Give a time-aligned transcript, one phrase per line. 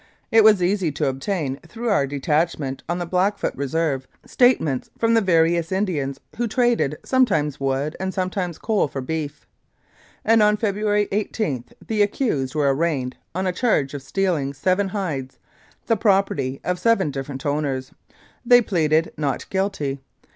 [0.31, 5.21] It was easy to obtain, through our detachment on the Blackfoot Reserve, statements from the
[5.21, 9.45] various Indians who traded some times wood and sometimes coal for beef,
[10.25, 15.37] and on February 18 the accused were arraigned on a charge of stealing seven hides,
[15.85, 17.91] the property of seven different owners.
[18.43, 19.99] They pleaded "not guilty."